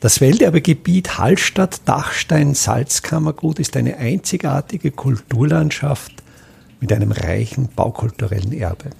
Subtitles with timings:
[0.00, 6.12] Das Welterbegebiet Hallstatt-Dachstein-Salzkammergut ist eine einzigartige Kulturlandschaft
[6.78, 8.90] mit einem reichen baukulturellen Erbe.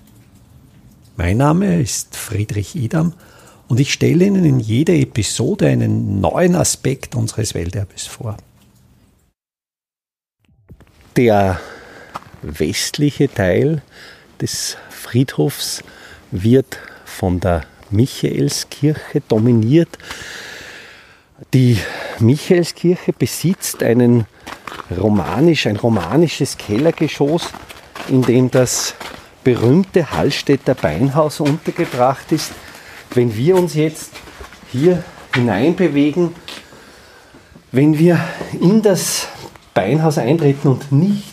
[1.17, 3.13] Mein Name ist Friedrich Idam
[3.69, 8.37] und ich stelle Ihnen in jeder Episode einen neuen Aspekt unseres Welterbes vor.
[11.15, 11.61] Der
[12.43, 13.83] westliche Teil
[14.41, 15.85] des Friedhofs
[16.33, 19.97] wird von der Michaelskirche dominiert.
[21.55, 21.79] Die
[22.19, 24.27] Michaelskirche besitzt einen
[24.97, 27.51] romanisch, ein romanisches Kellergeschoss,
[28.09, 28.95] in dem das
[29.45, 32.53] berühmte Hallstätter Beinhaus untergebracht ist.
[33.15, 34.13] Wenn wir uns jetzt
[34.73, 36.35] hier hineinbewegen,
[37.71, 38.21] wenn wir
[38.61, 39.29] in das
[39.75, 41.28] Beinhaus eintreten und nicht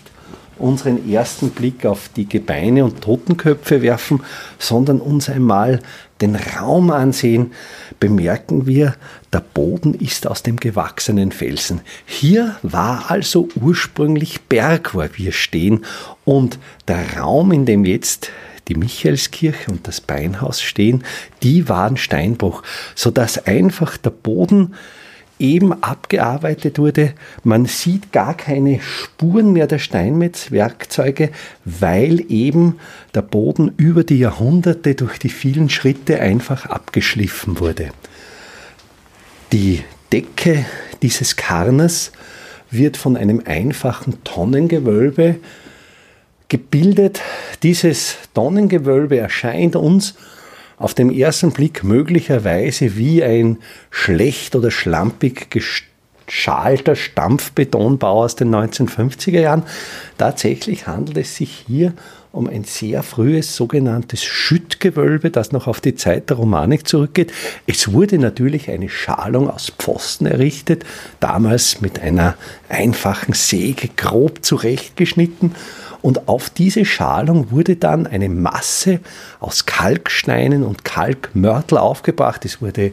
[0.58, 4.22] unseren ersten Blick auf die Gebeine und Totenköpfe werfen,
[4.58, 5.80] sondern uns einmal
[6.22, 7.52] den Raum ansehen,
[8.00, 8.96] bemerken wir,
[9.34, 11.82] der Boden ist aus dem gewachsenen Felsen.
[12.06, 15.86] Hier war also ursprünglich Berg, wo wir stehen,
[16.24, 16.58] und
[16.88, 18.30] der Raum, in dem jetzt
[18.68, 21.04] die Michaelskirche und das Beinhaus stehen,
[21.44, 22.64] die waren Steinbruch,
[22.96, 24.74] sodass einfach der Boden
[25.40, 27.14] eben abgearbeitet wurde.
[27.44, 31.30] Man sieht gar keine Spuren mehr der Steinmetzwerkzeuge,
[31.66, 32.80] weil eben
[33.14, 37.90] der Boden über die Jahrhunderte durch die vielen Schritte einfach abgeschliffen wurde.
[39.52, 40.66] Die Decke
[41.02, 42.12] dieses Karners
[42.72, 45.36] wird von einem einfachen Tonnengewölbe
[46.48, 47.22] gebildet.
[47.64, 50.16] Dieses Tonnengewölbe erscheint uns
[50.78, 53.58] auf den ersten Blick möglicherweise wie ein
[53.90, 55.50] schlecht oder schlampig
[56.26, 59.64] geschalter Stampfbetonbau aus den 1950er Jahren.
[60.18, 61.94] Tatsächlich handelt es sich hier
[62.32, 67.32] um ein sehr frühes sogenanntes Schüttgewölbe, das noch auf die Zeit der Romanik zurückgeht.
[67.66, 70.84] Es wurde natürlich eine Schalung aus Pfosten errichtet,
[71.22, 72.36] damals mit einer
[72.68, 75.56] einfachen Säge grob zurechtgeschnitten
[76.02, 79.00] und auf diese Schalung wurde dann eine Masse
[79.40, 82.46] aus Kalksteinen und Kalkmörtel aufgebracht.
[82.46, 82.92] Es wurde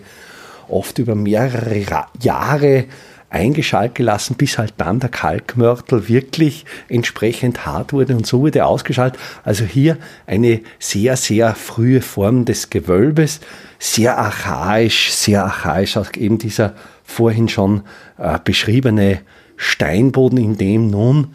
[0.68, 2.86] oft über mehrere Jahre
[3.32, 9.18] eingeschaltet gelassen, bis halt dann der Kalkmörtel wirklich entsprechend hart wurde und so wurde ausgeschaltet.
[9.42, 13.40] Also hier eine sehr, sehr frühe Form des Gewölbes,
[13.78, 17.82] sehr archaisch, sehr archaisch, auch eben dieser vorhin schon
[18.18, 19.20] äh, beschriebene
[19.56, 21.34] Steinboden, in dem nun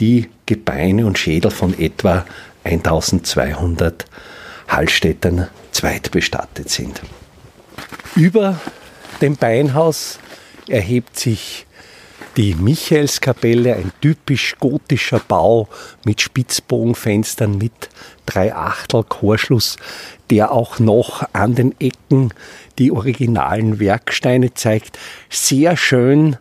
[0.00, 2.24] die Gebeine und Schädel von etwa
[2.64, 4.06] 1200
[4.68, 7.00] Hallstättern zweitbestattet sind.
[8.16, 8.60] Über
[9.20, 10.18] dem Beinhaus
[10.68, 11.66] erhebt sich
[12.36, 15.68] die Michaelskapelle, ein typisch gotischer Bau
[16.04, 17.88] mit Spitzbogenfenstern, mit
[18.26, 19.76] Dreiachtel Chorschluss,
[20.30, 22.32] der auch noch an den Ecken
[22.78, 24.98] die originalen Werksteine zeigt.
[25.30, 26.36] Sehr schön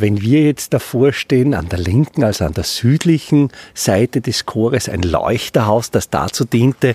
[0.00, 4.88] wenn wir jetzt davor stehen, an der linken, also an der südlichen Seite des Chores,
[4.88, 6.94] ein Leuchterhaus, das dazu diente,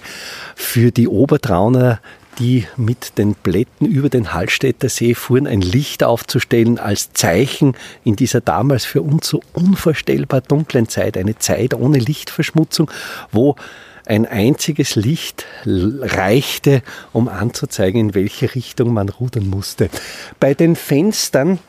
[0.56, 2.00] für die Obertrauner
[2.40, 8.16] die mit den Blätten über den Hallstätter See fuhren, ein Licht aufzustellen als Zeichen in
[8.16, 12.90] dieser damals für uns so unvorstellbar dunklen Zeit, eine Zeit ohne Lichtverschmutzung,
[13.32, 13.56] wo
[14.06, 16.82] ein einziges Licht reichte,
[17.14, 19.90] um anzuzeigen, in welche Richtung man rudern musste.
[20.40, 21.60] Bei den Fenstern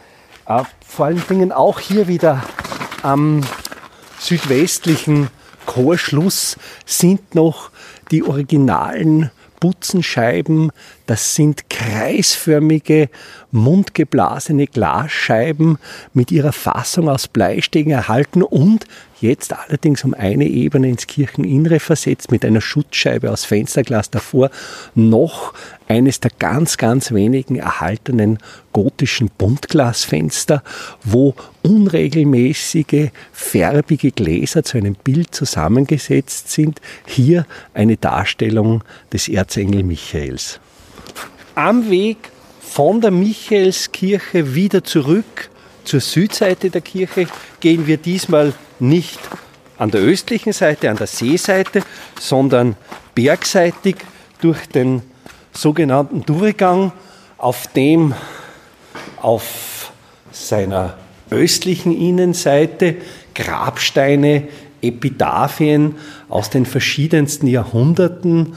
[0.46, 2.42] äh, vor allen Dingen auch hier wieder
[3.02, 3.42] am
[4.18, 5.28] südwestlichen
[5.66, 7.70] Chorschluss sind noch
[8.10, 9.30] die originalen
[9.64, 10.72] Butzenscheiben.
[11.06, 13.10] Das sind kreisförmige,
[13.50, 15.78] mundgeblasene Glasscheiben
[16.14, 18.86] mit ihrer Fassung aus Bleistegen erhalten und
[19.20, 24.50] jetzt allerdings um eine Ebene ins Kircheninnere versetzt mit einer Schutzscheibe aus Fensterglas davor
[24.94, 25.52] noch
[25.88, 28.38] eines der ganz, ganz wenigen erhaltenen
[28.72, 30.62] gotischen Buntglasfenster,
[31.02, 36.80] wo unregelmäßige, färbige Gläser zu einem Bild zusammengesetzt sind.
[37.06, 38.82] Hier eine Darstellung
[39.12, 40.60] des Erzengel Michaels.
[41.56, 42.16] Am Weg
[42.60, 45.50] von der Michaelskirche wieder zurück
[45.84, 47.28] zur Südseite der Kirche
[47.60, 49.20] gehen wir diesmal nicht
[49.78, 51.82] an der östlichen Seite, an der Seeseite,
[52.18, 52.74] sondern
[53.14, 53.96] bergseitig
[54.40, 55.02] durch den
[55.52, 56.90] sogenannten Durchgang,
[57.38, 58.14] auf dem
[59.22, 59.92] auf
[60.32, 60.98] seiner
[61.30, 62.96] östlichen Innenseite
[63.32, 64.48] Grabsteine,
[64.82, 65.94] Epitaphien
[66.28, 68.56] aus den verschiedensten Jahrhunderten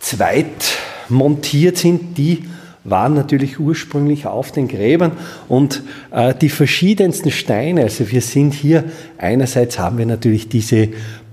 [0.00, 0.76] zweit
[1.08, 2.44] montiert sind, die
[2.84, 5.12] waren natürlich ursprünglich auf den Gräbern.
[5.48, 8.84] Und äh, die verschiedensten Steine, also wir sind hier,
[9.18, 10.88] einerseits haben wir natürlich diese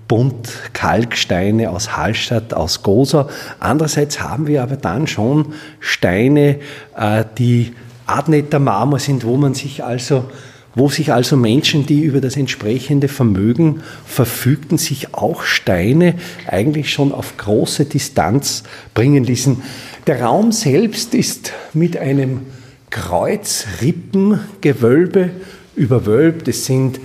[0.07, 3.29] Bunt-Kalksteine aus Hallstatt, aus Gosa,
[3.59, 6.57] andererseits haben wir aber dann schon Steine,
[6.97, 7.73] äh, die
[8.05, 10.25] Adnetter Marmor sind, wo man sich also
[10.75, 16.15] wo sich also Menschen, die über das entsprechende Vermögen verfügten, sich auch Steine
[16.47, 19.61] eigentlich schon auf große Distanz bringen ließen.
[20.07, 22.41] Der Raum selbst ist mit einem
[22.89, 25.29] Kreuzrippengewölbe
[25.75, 26.47] überwölbt.
[26.47, 26.99] Es sind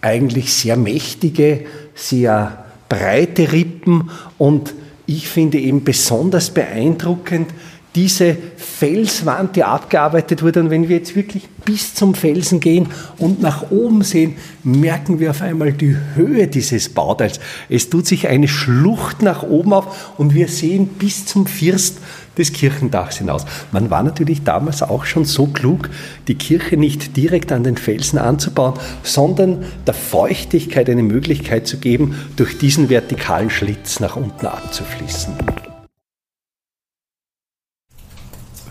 [0.00, 4.74] eigentlich sehr mächtige, sehr breite Rippen und
[5.06, 7.50] ich finde eben besonders beeindruckend
[7.94, 10.60] diese Felswand, die abgearbeitet wurde.
[10.60, 12.88] Und wenn wir jetzt wirklich bis zum Felsen gehen
[13.18, 17.40] und nach oben sehen, merken wir auf einmal die Höhe dieses Bauteils.
[17.68, 21.98] Es tut sich eine Schlucht nach oben auf und wir sehen bis zum First
[22.38, 23.44] des Kirchendachs hinaus.
[23.72, 25.90] Man war natürlich damals auch schon so klug,
[26.28, 32.14] die Kirche nicht direkt an den Felsen anzubauen, sondern der Feuchtigkeit eine Möglichkeit zu geben,
[32.36, 35.34] durch diesen vertikalen Schlitz nach unten abzufließen.